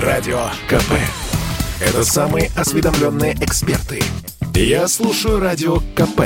Радио 0.00 0.50
КП. 0.68 0.92
Это 1.80 2.04
самые 2.04 2.50
осведомленные 2.54 3.32
эксперты. 3.40 4.02
Я 4.54 4.88
слушаю 4.88 5.40
Радио 5.40 5.78
КП. 5.94 6.20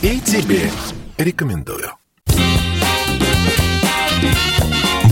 И 0.00 0.20
тебе 0.20 0.70
рекомендую. 1.18 1.90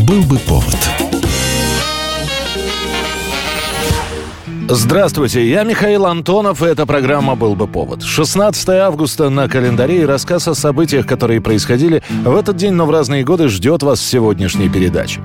Был 0.06 0.22
бы 0.22 0.38
повод. 0.38 1.01
Здравствуйте, 4.74 5.46
я 5.46 5.64
Михаил 5.64 6.06
Антонов, 6.06 6.62
и 6.62 6.66
эта 6.66 6.86
программа 6.86 7.34
«Был 7.34 7.54
бы 7.54 7.66
повод». 7.66 8.02
16 8.02 8.70
августа 8.70 9.28
на 9.28 9.46
календаре 9.46 10.00
и 10.00 10.06
рассказ 10.06 10.48
о 10.48 10.54
событиях, 10.54 11.06
которые 11.06 11.42
происходили 11.42 12.02
в 12.24 12.34
этот 12.34 12.56
день, 12.56 12.72
но 12.72 12.86
в 12.86 12.90
разные 12.90 13.22
годы, 13.22 13.48
ждет 13.48 13.82
вас 13.82 14.00
в 14.00 14.04
сегодняшней 14.04 14.70
передаче. 14.70 15.20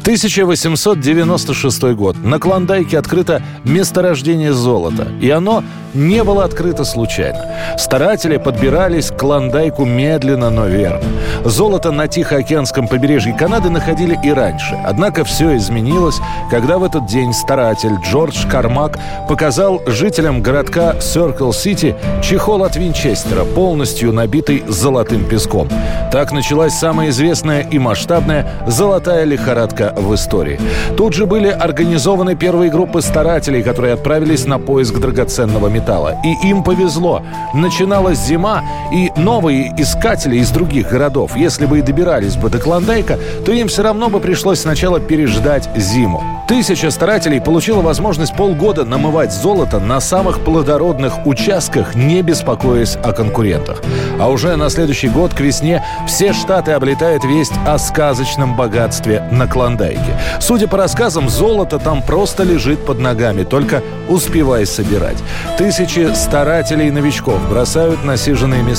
1896 0.00 1.82
год. 1.92 2.16
На 2.24 2.38
Клондайке 2.38 2.98
открыто 2.98 3.42
месторождение 3.64 4.54
золота, 4.54 5.08
и 5.20 5.28
оно 5.28 5.62
не 5.96 6.22
было 6.24 6.44
открыто 6.44 6.84
случайно. 6.84 7.38
Старатели 7.78 8.36
подбирались 8.36 9.10
к 9.10 9.18
Клондайку 9.18 9.84
медленно, 9.84 10.50
но 10.50 10.66
верно. 10.66 11.02
Золото 11.44 11.90
на 11.90 12.06
Тихоокеанском 12.06 12.88
побережье 12.88 13.34
Канады 13.34 13.70
находили 13.70 14.18
и 14.22 14.30
раньше. 14.30 14.78
Однако 14.84 15.24
все 15.24 15.56
изменилось, 15.56 16.18
когда 16.50 16.78
в 16.78 16.84
этот 16.84 17.06
день 17.06 17.32
старатель 17.32 17.94
Джордж 18.04 18.46
Кармак 18.86 18.98
показал 19.28 19.82
жителям 19.86 20.42
городка 20.42 20.94
Circle-Сити 21.00 21.96
чехол 22.22 22.62
от 22.64 22.76
Винчестера, 22.76 23.44
полностью 23.44 24.12
набитый 24.12 24.64
золотым 24.68 25.24
песком. 25.24 25.68
Так 26.12 26.32
началась 26.32 26.74
самая 26.74 27.10
известная 27.10 27.62
и 27.62 27.78
масштабная 27.78 28.46
золотая 28.66 29.24
лихорадка 29.24 29.92
в 29.96 30.14
истории. 30.14 30.60
Тут 30.96 31.14
же 31.14 31.26
были 31.26 31.48
организованы 31.48 32.36
первые 32.36 32.70
группы 32.70 33.02
старателей, 33.02 33.62
которые 33.62 33.94
отправились 33.94 34.46
на 34.46 34.58
поиск 34.58 34.98
драгоценного 34.98 35.68
металла. 35.68 36.16
И 36.24 36.48
им 36.48 36.62
повезло. 36.62 37.22
Начиналась 37.54 38.18
зима, 38.18 38.62
и 38.92 39.10
новые 39.16 39.72
искатели 39.76 40.36
из 40.36 40.50
других 40.50 40.90
городов, 40.90 41.36
если 41.36 41.66
бы 41.66 41.78
и 41.78 41.82
добирались 41.82 42.36
бы 42.36 42.50
до 42.50 42.58
Клондайка, 42.58 43.18
то 43.44 43.52
им 43.52 43.68
все 43.68 43.82
равно 43.82 44.08
бы 44.08 44.20
пришлось 44.20 44.60
сначала 44.60 45.00
переждать 45.00 45.68
зиму. 45.76 46.22
Тысяча 46.48 46.92
старателей 46.92 47.40
получила 47.40 47.82
возможность 47.82 48.36
полгода 48.36 48.84
намывать 48.84 49.32
золото 49.32 49.80
на 49.80 49.98
самых 49.98 50.40
плодородных 50.44 51.26
участках, 51.26 51.96
не 51.96 52.22
беспокоясь 52.22 52.96
о 53.02 53.12
конкурентах. 53.12 53.82
А 54.20 54.28
уже 54.28 54.54
на 54.54 54.70
следующий 54.70 55.08
год 55.08 55.34
к 55.34 55.40
весне 55.40 55.82
все 56.06 56.32
штаты 56.32 56.70
облетает 56.70 57.24
весть 57.24 57.52
о 57.66 57.78
сказочном 57.78 58.56
богатстве 58.56 59.28
на 59.32 59.48
Клондайке. 59.48 60.16
Судя 60.40 60.68
по 60.68 60.78
рассказам, 60.78 61.28
золото 61.28 61.80
там 61.80 62.00
просто 62.00 62.44
лежит 62.44 62.86
под 62.86 63.00
ногами, 63.00 63.42
только 63.42 63.82
успевай 64.08 64.66
собирать. 64.66 65.16
Тысячи 65.58 66.14
старателей 66.14 66.88
и 66.88 66.92
новичков 66.92 67.40
бросают 67.48 68.04
насиженные 68.04 68.62
места 68.62 68.75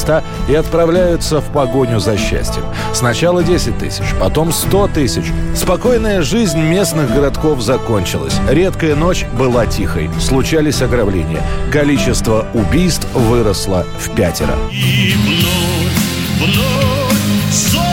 и 0.47 0.55
отправляются 0.55 1.41
в 1.41 1.45
погоню 1.51 1.99
за 1.99 2.17
счастьем. 2.17 2.63
Сначала 2.93 3.43
10 3.43 3.77
тысяч, 3.77 4.05
потом 4.19 4.51
100 4.51 4.87
тысяч. 4.89 5.25
Спокойная 5.55 6.21
жизнь 6.21 6.59
местных 6.59 7.13
городков 7.13 7.61
закончилась. 7.61 8.35
Редкая 8.49 8.95
ночь 8.95 9.25
была 9.37 9.65
тихой. 9.65 10.09
Случались 10.19 10.81
ограбления. 10.81 11.41
Количество 11.71 12.47
убийств 12.53 13.07
выросло 13.13 13.85
в 13.99 14.09
пятеро. 14.15 14.55
И 14.71 15.13
вновь, 15.15 16.53
вновь 16.53 17.86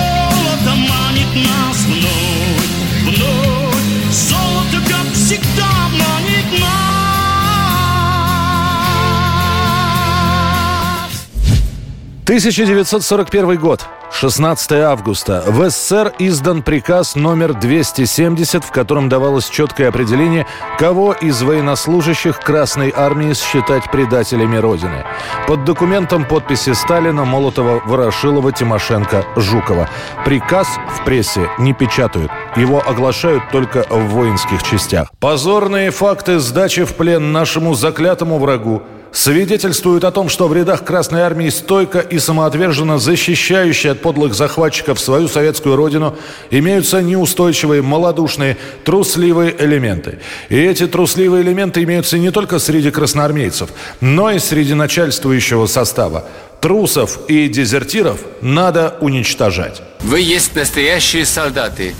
1941 12.24 13.58
год. 13.58 13.86
16 14.10 14.72
августа. 14.72 15.44
В 15.46 15.68
СССР 15.68 16.14
издан 16.18 16.62
приказ 16.62 17.16
номер 17.16 17.52
270, 17.52 18.64
в 18.64 18.70
котором 18.70 19.10
давалось 19.10 19.50
четкое 19.50 19.90
определение, 19.90 20.46
кого 20.78 21.12
из 21.12 21.42
военнослужащих 21.42 22.40
Красной 22.40 22.94
Армии 22.96 23.34
считать 23.34 23.90
предателями 23.90 24.56
Родины. 24.56 25.04
Под 25.46 25.64
документом 25.64 26.24
подписи 26.24 26.72
Сталина, 26.72 27.26
Молотова, 27.26 27.82
Ворошилова, 27.84 28.52
Тимошенко, 28.52 29.26
Жукова. 29.36 29.90
Приказ 30.24 30.66
в 30.96 31.04
прессе 31.04 31.50
не 31.58 31.74
печатают. 31.74 32.30
Его 32.56 32.82
оглашают 32.86 33.50
только 33.52 33.84
в 33.90 34.08
воинских 34.08 34.62
частях. 34.62 35.10
Позорные 35.20 35.90
факты 35.90 36.38
сдачи 36.38 36.84
в 36.84 36.94
плен 36.94 37.32
нашему 37.32 37.74
заклятому 37.74 38.38
врагу 38.38 38.82
свидетельствуют 39.14 40.04
о 40.04 40.10
том, 40.10 40.28
что 40.28 40.48
в 40.48 40.54
рядах 40.54 40.84
Красной 40.84 41.22
Армии 41.22 41.48
стойко 41.48 42.00
и 42.00 42.18
самоотверженно 42.18 42.98
защищающие 42.98 43.92
от 43.92 44.02
подлых 44.02 44.34
захватчиков 44.34 45.00
свою 45.00 45.28
советскую 45.28 45.76
родину 45.76 46.18
имеются 46.50 47.00
неустойчивые, 47.00 47.80
малодушные, 47.80 48.58
трусливые 48.84 49.54
элементы. 49.58 50.18
И 50.48 50.60
эти 50.60 50.86
трусливые 50.86 51.42
элементы 51.42 51.82
имеются 51.84 52.18
не 52.18 52.30
только 52.30 52.58
среди 52.58 52.90
красноармейцев, 52.90 53.70
но 54.00 54.30
и 54.30 54.38
среди 54.38 54.74
начальствующего 54.74 55.66
состава. 55.66 56.24
Трусов 56.60 57.20
и 57.28 57.48
дезертиров 57.48 58.20
надо 58.40 58.96
уничтожать. 59.00 59.82
Вы 60.00 60.20
есть 60.20 60.56
настоящие 60.56 61.24
солдаты. 61.24 61.94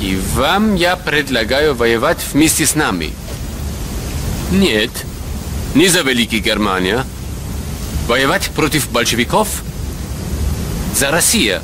И 0.00 0.18
вам 0.34 0.74
я 0.74 0.96
предлагаю 0.96 1.74
воевать 1.74 2.18
вместе 2.32 2.66
с 2.66 2.74
нами. 2.74 3.10
Нет, 4.50 4.90
не 5.74 5.88
за 5.88 6.02
Великий 6.02 6.40
Германия. 6.40 7.04
Воевать 8.06 8.50
против 8.50 8.90
большевиков? 8.90 9.48
За 10.94 11.10
Россию. 11.10 11.60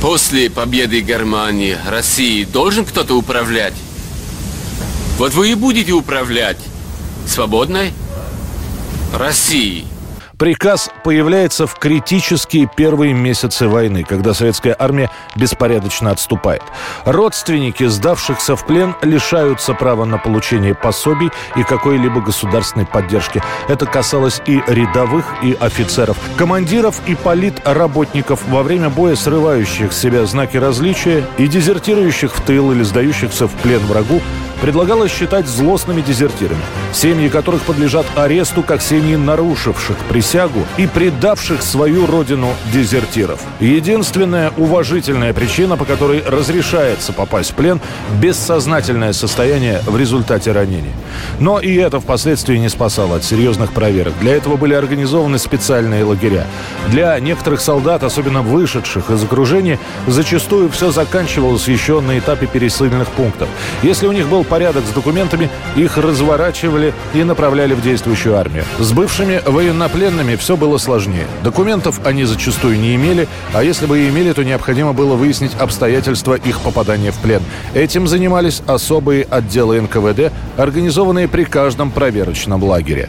После 0.00 0.48
победы 0.48 1.00
Германии, 1.00 1.76
России 1.86 2.44
должен 2.44 2.86
кто-то 2.86 3.14
управлять. 3.14 3.74
Вот 5.18 5.34
вы 5.34 5.50
и 5.50 5.54
будете 5.54 5.92
управлять 5.92 6.56
свободной 7.26 7.92
Россией. 9.14 9.86
Приказ 10.40 10.88
появляется 11.04 11.66
в 11.66 11.74
критические 11.74 12.66
первые 12.74 13.12
месяцы 13.12 13.68
войны, 13.68 14.04
когда 14.04 14.32
советская 14.32 14.74
армия 14.78 15.10
беспорядочно 15.36 16.12
отступает. 16.12 16.62
Родственники 17.04 17.84
сдавшихся 17.84 18.56
в 18.56 18.66
плен 18.66 18.94
лишаются 19.02 19.74
права 19.74 20.06
на 20.06 20.16
получение 20.16 20.74
пособий 20.74 21.28
и 21.56 21.62
какой-либо 21.62 22.22
государственной 22.22 22.86
поддержки. 22.86 23.42
Это 23.68 23.84
касалось 23.84 24.40
и 24.46 24.62
рядовых, 24.66 25.26
и 25.42 25.54
офицеров, 25.60 26.16
командиров 26.38 27.02
и 27.06 27.14
политработников 27.16 28.42
во 28.48 28.62
время 28.62 28.88
боя 28.88 29.16
срывающих 29.16 29.92
с 29.92 30.00
себя 30.00 30.24
знаки 30.24 30.56
различия 30.56 31.22
и 31.36 31.48
дезертирующих 31.48 32.34
в 32.34 32.40
тыл 32.46 32.72
или 32.72 32.82
сдающихся 32.82 33.46
в 33.46 33.52
плен 33.56 33.80
врагу 33.80 34.22
предлагалось 34.60 35.12
считать 35.12 35.46
злостными 35.46 36.00
дезертирами, 36.00 36.60
семьи 36.92 37.28
которых 37.28 37.62
подлежат 37.62 38.06
аресту 38.14 38.62
как 38.62 38.82
семьи 38.82 39.16
нарушивших 39.16 39.96
присягу 40.08 40.66
и 40.76 40.86
предавших 40.86 41.62
свою 41.62 42.06
родину 42.06 42.48
дезертиров. 42.72 43.40
Единственная 43.60 44.52
уважительная 44.56 45.32
причина, 45.32 45.76
по 45.76 45.84
которой 45.84 46.22
разрешается 46.26 47.12
попасть 47.12 47.52
в 47.52 47.54
плен– 47.54 47.80
бессознательное 48.20 49.12
состояние 49.12 49.80
в 49.86 49.96
результате 49.96 50.52
ранения. 50.52 50.92
Но 51.38 51.60
и 51.60 51.74
это 51.74 52.00
впоследствии 52.00 52.56
не 52.56 52.68
спасало 52.68 53.16
от 53.16 53.24
серьезных 53.24 53.72
проверок. 53.72 54.14
Для 54.20 54.34
этого 54.34 54.56
были 54.56 54.74
организованы 54.74 55.38
специальные 55.38 56.04
лагеря. 56.04 56.46
Для 56.88 57.18
некоторых 57.20 57.60
солдат, 57.60 58.02
особенно 58.02 58.42
вышедших 58.42 59.10
из 59.10 59.22
окружения, 59.22 59.78
зачастую 60.06 60.70
все 60.70 60.90
заканчивалось 60.90 61.68
еще 61.68 62.00
на 62.00 62.18
этапе 62.18 62.46
пересыльных 62.46 63.08
пунктов. 63.08 63.48
Если 63.82 64.06
у 64.06 64.12
них 64.12 64.28
был 64.28 64.44
порядок 64.50 64.84
с 64.84 64.90
документами, 64.90 65.48
их 65.76 65.96
разворачивали 65.96 66.92
и 67.14 67.24
направляли 67.24 67.72
в 67.72 67.80
действующую 67.80 68.36
армию. 68.36 68.64
С 68.78 68.92
бывшими 68.92 69.40
военнопленными 69.46 70.36
все 70.36 70.56
было 70.58 70.76
сложнее. 70.76 71.26
Документов 71.42 72.00
они 72.04 72.24
зачастую 72.24 72.78
не 72.78 72.94
имели, 72.96 73.28
а 73.54 73.64
если 73.64 73.86
бы 73.86 74.00
и 74.00 74.08
имели, 74.10 74.32
то 74.32 74.44
необходимо 74.44 74.92
было 74.92 75.14
выяснить 75.14 75.54
обстоятельства 75.58 76.34
их 76.34 76.60
попадания 76.60 77.12
в 77.12 77.18
плен. 77.18 77.42
Этим 77.72 78.06
занимались 78.06 78.60
особые 78.66 79.24
отделы 79.24 79.80
НКВД, 79.80 80.32
организованные 80.58 81.28
при 81.28 81.44
каждом 81.44 81.90
проверочном 81.90 82.62
лагере. 82.64 83.08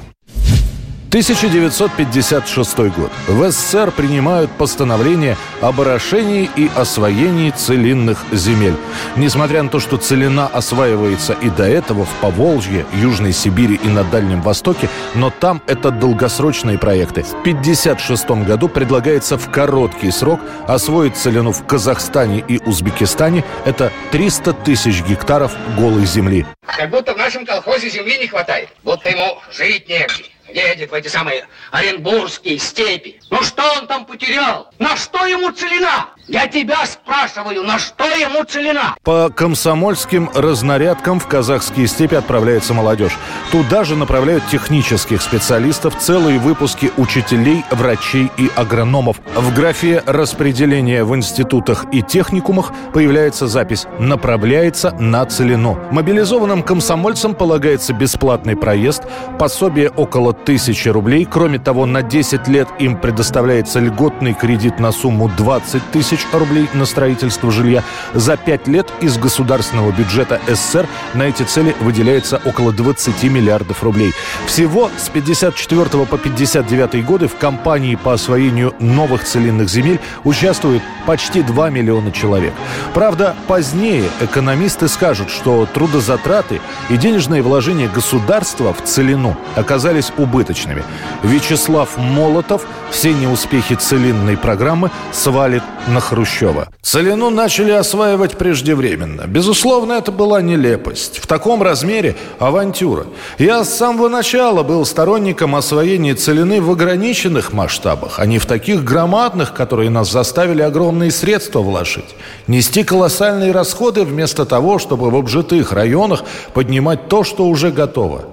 1956 1.12 2.78
год. 2.96 3.12
В 3.28 3.52
СССР 3.52 3.92
принимают 3.92 4.50
постановление 4.50 5.36
об 5.60 5.82
орошении 5.82 6.50
и 6.56 6.72
освоении 6.74 7.50
целинных 7.50 8.24
земель. 8.32 8.76
Несмотря 9.18 9.62
на 9.62 9.68
то, 9.68 9.82
что 9.82 9.98
целина 9.98 10.48
осваивается 10.48 11.34
и 11.34 11.50
до 11.50 11.66
этого 11.66 12.06
в 12.06 12.14
Поволжье, 12.22 12.86
Южной 12.94 13.34
Сибири 13.34 13.76
и 13.84 13.90
на 13.90 14.06
Дальнем 14.06 14.42
Востоке, 14.42 14.88
но 15.14 15.30
там 15.38 15.62
это 15.68 15.92
долгосрочные 15.92 16.80
проекты. 16.80 17.24
В 17.24 17.42
1956 17.42 18.48
году 18.48 18.70
предлагается 18.70 19.38
в 19.38 19.52
короткий 19.52 20.12
срок 20.12 20.40
освоить 20.66 21.18
целину 21.18 21.52
в 21.52 21.68
Казахстане 21.68 22.42
и 22.48 22.60
Узбекистане. 22.60 23.44
Это 23.66 23.92
300 24.12 24.54
тысяч 24.54 25.04
гектаров 25.04 25.52
голой 25.78 26.06
земли. 26.06 26.46
Как 26.66 26.90
будто 26.90 27.14
в 27.14 27.18
нашем 27.18 27.46
колхозе 27.46 27.90
земли 27.90 28.18
не 28.18 28.28
хватает. 28.28 28.70
Будто 28.82 29.10
ему 29.10 29.42
жить 29.52 29.90
негде 29.90 30.31
едет 30.54 30.92
в 30.92 30.94
эти 30.94 31.08
самые 31.08 31.48
Оренбургские 31.72 32.60
степи. 32.60 33.20
Ну 33.30 33.42
что 33.44 33.64
он 33.80 33.88
там 33.88 34.06
потерял? 34.06 34.72
На 34.80 34.96
что 34.96 35.26
ему 35.26 35.52
целина? 35.52 36.10
Я 36.32 36.48
тебя 36.48 36.86
спрашиваю, 36.86 37.62
на 37.64 37.78
что 37.78 38.06
ему 38.06 38.46
целина? 38.46 38.96
По 39.04 39.30
комсомольским 39.30 40.30
разнарядкам 40.34 41.20
в 41.20 41.28
казахские 41.28 41.88
степи 41.88 42.16
отправляется 42.16 42.74
молодежь. 42.74 43.18
Туда 43.52 43.84
же 43.84 43.98
направляют 43.98 44.48
технических 44.48 45.22
специалистов, 45.22 45.98
целые 46.00 46.40
выпуски 46.40 46.90
учителей, 46.96 47.66
врачей 47.70 48.32
и 48.38 48.50
агрономов. 48.56 49.18
В 49.36 49.54
графе 49.54 50.04
распределения 50.06 51.04
в 51.04 51.14
институтах 51.18 51.86
и 51.92 52.02
техникумах 52.02 52.72
появляется 52.94 53.48
запись 53.48 53.86
«Направляется 54.00 54.92
на 54.92 55.26
целину». 55.26 55.78
Мобилизованным 55.92 56.64
комсомольцам 56.64 57.36
полагается 57.36 57.92
бесплатный 57.92 58.56
проезд, 58.56 59.04
пособие 59.38 59.90
около 59.90 60.32
тысячи 60.32 60.88
рублей. 60.88 61.28
Кроме 61.30 61.60
того, 61.60 61.86
на 61.86 62.02
10 62.02 62.48
лет 62.48 62.70
им 62.80 62.96
предоставляется 62.96 63.82
льготный 63.82 64.34
кредит 64.34 64.80
на 64.80 64.94
сумму 64.94 65.30
20 65.36 65.92
тысяч 65.92 66.21
рублей 66.34 66.70
на 66.74 66.86
строительство 66.86 67.52
жилья. 67.52 67.84
За 68.14 68.38
5 68.38 68.68
лет 68.68 68.88
из 69.02 69.18
государственного 69.18 69.92
бюджета 69.92 70.40
СССР 70.48 70.88
на 71.14 71.24
эти 71.24 71.44
цели 71.44 71.76
выделяется 71.80 72.42
около 72.46 72.72
20 72.72 73.24
миллиардов 73.24 73.84
рублей. 73.84 74.14
Всего 74.46 74.90
с 74.98 75.10
54 75.10 76.06
по 76.06 76.18
59 76.18 77.06
годы 77.06 77.28
в 77.28 77.36
кампании 77.36 77.96
по 77.96 78.14
освоению 78.14 78.74
новых 78.80 79.24
целинных 79.24 79.70
земель 79.70 80.00
участвует 80.24 80.82
почти 81.06 81.42
2 81.42 81.70
миллиона 81.70 82.12
человек. 82.12 82.54
Правда, 82.94 83.36
позднее 83.48 84.04
экономисты 84.20 84.88
скажут, 84.88 85.30
что 85.30 85.66
трудозатраты 85.66 86.62
и 86.90 86.98
денежные 86.98 87.42
вложения 87.42 87.88
государства 87.88 88.74
в 88.74 88.84
целину 88.84 89.38
оказались 89.56 90.12
убыточными. 90.18 90.84
Вячеслав 91.24 91.98
Молотов 91.98 92.66
все 92.92 93.14
неуспехи 93.14 93.76
целинной 93.76 94.38
программы 94.38 94.92
свалит 95.12 95.64
на 95.88 96.01
Хрущева. 96.02 96.68
Целину 96.82 97.30
начали 97.30 97.72
осваивать 97.72 98.38
преждевременно. 98.38 99.24
Безусловно, 99.28 99.94
это 99.94 100.12
была 100.12 100.42
нелепость. 100.42 101.20
В 101.20 101.28
таком 101.28 101.64
размере 101.64 102.16
авантюра. 102.40 103.06
Я 103.38 103.64
с 103.64 103.74
самого 103.74 104.10
начала 104.10 104.64
был 104.64 104.86
сторонником 104.86 105.56
освоения 105.56 106.16
целины 106.16 106.62
в 106.62 106.70
ограниченных 106.70 107.54
масштабах, 107.54 108.20
а 108.20 108.26
не 108.26 108.40
в 108.40 108.46
таких 108.46 108.84
громадных, 108.84 109.54
которые 109.54 109.90
нас 109.90 110.12
заставили 110.12 110.62
огромные 110.62 111.12
средства 111.12 111.60
вложить. 111.60 112.16
Нести 112.48 112.84
колоссальные 112.84 113.52
расходы 113.52 114.04
вместо 114.04 114.46
того, 114.46 114.80
чтобы 114.80 115.10
в 115.10 115.16
обжитых 115.16 115.72
районах 115.72 116.24
поднимать 116.54 117.08
то, 117.08 117.24
что 117.24 117.46
уже 117.46 117.72
готово 117.72 118.26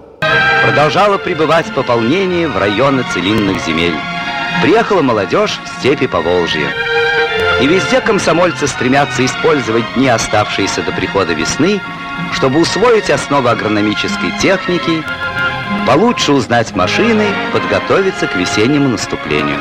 продолжало 0.68 1.16
пребывать 1.16 1.72
пополнение 1.74 2.46
в 2.46 2.58
районы 2.58 3.02
целинных 3.14 3.64
земель. 3.64 3.94
Приехала 4.60 5.00
молодежь 5.00 5.58
в 5.64 5.80
степи 5.80 6.06
Поволжья. 6.06 6.87
И 7.60 7.66
везде 7.66 8.00
комсомольцы 8.00 8.68
стремятся 8.68 9.24
использовать 9.24 9.84
дни, 9.94 10.08
оставшиеся 10.08 10.82
до 10.82 10.92
прихода 10.92 11.32
весны, 11.32 11.80
чтобы 12.32 12.60
усвоить 12.60 13.10
основы 13.10 13.50
агрономической 13.50 14.30
техники, 14.40 15.02
получше 15.84 16.32
узнать 16.32 16.76
машины, 16.76 17.24
подготовиться 17.52 18.28
к 18.28 18.36
весеннему 18.36 18.90
наступлению. 18.90 19.58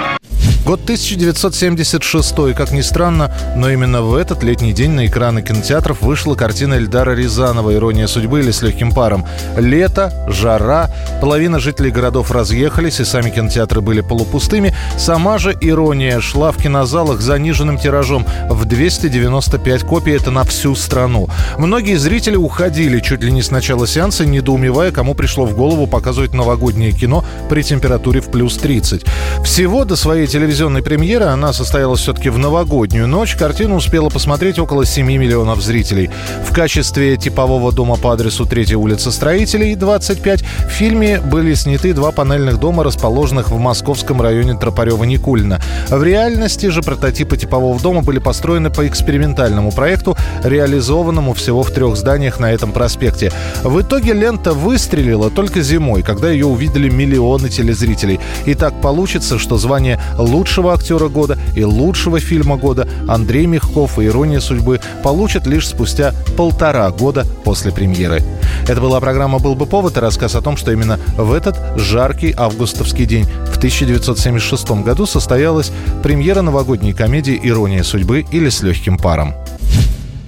Год 0.67 0.81
1976. 0.81 2.53
Как 2.53 2.73
ни 2.73 2.81
странно, 2.81 3.33
но 3.55 3.69
именно 3.69 4.01
в 4.01 4.13
этот 4.13 4.43
летний 4.43 4.73
день 4.73 4.91
на 4.91 5.05
экраны 5.05 5.41
кинотеатров 5.41 6.01
вышла 6.01 6.35
картина 6.35 6.73
Эльдара 6.73 7.11
Рязанова 7.11 7.73
«Ирония 7.73 8.05
судьбы» 8.05 8.41
или 8.41 8.51
«С 8.51 8.61
легким 8.61 8.91
паром». 8.91 9.25
Лето, 9.55 10.11
жара, 10.27 10.89
половина 11.21 11.61
жителей 11.61 11.89
городов 11.89 12.31
разъехались, 12.31 12.99
и 12.99 13.05
сами 13.05 13.29
кинотеатры 13.29 13.79
были 13.79 14.01
полупустыми. 14.01 14.75
Сама 14.97 15.37
же 15.37 15.55
«Ирония» 15.61 16.19
шла 16.19 16.51
в 16.51 16.57
кинозалах 16.57 17.21
заниженным 17.21 17.77
тиражом 17.77 18.25
в 18.49 18.65
295 18.65 19.83
копий. 19.83 20.11
Это 20.11 20.31
на 20.31 20.43
всю 20.43 20.75
страну. 20.75 21.29
Многие 21.57 21.95
зрители 21.95 22.35
уходили 22.35 22.99
чуть 22.99 23.23
ли 23.23 23.31
не 23.31 23.41
с 23.41 23.51
начала 23.51 23.87
сеанса, 23.87 24.25
недоумевая, 24.25 24.91
кому 24.91 25.15
пришло 25.15 25.45
в 25.45 25.55
голову 25.55 25.87
показывать 25.87 26.33
новогоднее 26.33 26.91
кино 26.91 27.23
при 27.47 27.61
температуре 27.61 28.19
в 28.19 28.29
плюс 28.31 28.57
30. 28.57 29.05
Всего 29.45 29.85
до 29.85 29.95
своей 29.95 30.27
телевизионной 30.27 30.56
телевизионной 30.57 30.81
премьеры, 30.81 31.25
она 31.25 31.53
состоялась 31.53 31.99
все-таки 31.99 32.29
в 32.29 32.39
новогоднюю 32.39 33.07
ночь, 33.07 33.35
картину 33.35 33.75
успела 33.75 34.09
посмотреть 34.09 34.57
около 34.57 34.87
7 34.87 35.05
миллионов 35.05 35.61
зрителей. 35.61 36.09
В 36.43 36.51
качестве 36.51 37.15
типового 37.15 37.71
дома 37.71 37.95
по 37.95 38.11
адресу 38.11 38.43
3 38.47 38.73
улица 38.73 39.11
Строителей, 39.11 39.75
25, 39.75 40.41
в 40.41 40.69
фильме 40.69 41.21
были 41.21 41.53
сняты 41.53 41.93
два 41.93 42.11
панельных 42.11 42.59
дома, 42.59 42.83
расположенных 42.83 43.51
в 43.51 43.59
московском 43.59 44.19
районе 44.19 44.53
Тропарева-Никулина. 44.53 45.61
В 45.89 46.03
реальности 46.03 46.65
же 46.65 46.81
прототипы 46.81 47.37
типового 47.37 47.79
дома 47.79 48.01
были 48.01 48.17
построены 48.17 48.71
по 48.71 48.87
экспериментальному 48.87 49.71
проекту, 49.71 50.17
реализованному 50.43 51.35
всего 51.35 51.61
в 51.61 51.69
трех 51.69 51.95
зданиях 51.97 52.39
на 52.39 52.51
этом 52.51 52.71
проспекте. 52.71 53.31
В 53.63 53.79
итоге 53.79 54.13
лента 54.13 54.53
выстрелила 54.53 55.29
только 55.29 55.61
зимой, 55.61 56.01
когда 56.01 56.31
ее 56.31 56.47
увидели 56.47 56.89
миллионы 56.89 57.49
телезрителей. 57.49 58.19
И 58.45 58.55
так 58.55 58.81
получится, 58.81 59.37
что 59.37 59.59
звание 59.59 60.01
лучшего 60.17 60.46
лучшего 60.47 60.73
актера 60.73 61.09
года 61.09 61.37
и 61.57 61.63
лучшего 61.65 62.21
фильма 62.21 62.55
года 62.55 62.87
Андрей 63.05 63.47
Мягков 63.47 63.99
и 63.99 64.05
«Ирония 64.05 64.39
судьбы» 64.39 64.79
получат 65.03 65.45
лишь 65.45 65.67
спустя 65.67 66.13
полтора 66.37 66.89
года 66.89 67.25
после 67.43 67.73
премьеры. 67.73 68.23
Это 68.65 68.79
была 68.79 69.01
программа 69.01 69.39
«Был 69.39 69.55
бы 69.55 69.65
повод» 69.65 69.97
и 69.97 69.99
рассказ 69.99 70.35
о 70.35 70.41
том, 70.41 70.55
что 70.55 70.71
именно 70.71 70.99
в 71.17 71.33
этот 71.33 71.57
жаркий 71.75 72.33
августовский 72.35 73.05
день 73.05 73.25
в 73.25 73.57
1976 73.57 74.71
году 74.85 75.05
состоялась 75.05 75.73
премьера 76.01 76.41
новогодней 76.41 76.93
комедии 76.93 77.37
«Ирония 77.43 77.83
судьбы» 77.83 78.25
или 78.31 78.47
«С 78.47 78.61
легким 78.63 78.97
паром». 78.97 79.33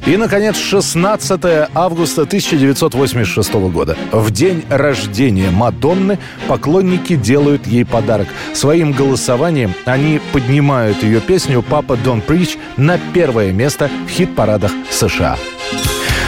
И, 0.05 0.17
наконец, 0.17 0.57
16 0.57 1.69
августа 1.73 2.23
1986 2.23 3.53
года. 3.71 3.97
В 4.11 4.31
день 4.31 4.63
рождения 4.69 5.49
Мадонны 5.51 6.19
поклонники 6.47 7.15
делают 7.15 7.67
ей 7.67 7.85
подарок. 7.85 8.27
Своим 8.53 8.91
голосованием 8.91 9.73
они 9.85 10.19
поднимают 10.33 11.03
ее 11.03 11.19
песню 11.19 11.61
«Папа 11.61 11.93
Don't 11.93 12.25
Preach» 12.25 12.57
на 12.77 12.97
первое 13.13 13.51
место 13.51 13.89
в 14.07 14.09
хит-парадах 14.09 14.71
США. 14.89 15.37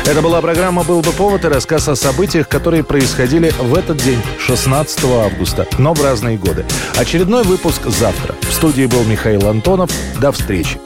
Это 0.05 0.21
была 0.21 0.41
программа 0.41 0.83
«Был 0.83 1.01
бы 1.01 1.11
повод» 1.11 1.45
и 1.45 1.47
рассказ 1.47 1.87
о 1.87 1.95
событиях, 1.95 2.49
которые 2.49 2.83
происходили 2.83 3.53
в 3.59 3.75
этот 3.75 3.97
день, 3.97 4.19
16 4.39 5.03
августа, 5.05 5.67
но 5.77 5.93
в 5.93 6.03
разные 6.03 6.37
годы. 6.37 6.65
Очередной 6.97 7.43
выпуск 7.43 7.83
завтра. 7.85 8.35
В 8.41 8.51
студии 8.51 8.87
был 8.87 9.03
Михаил 9.03 9.47
Антонов. 9.47 9.91
До 10.19 10.31
встречи. 10.31 10.79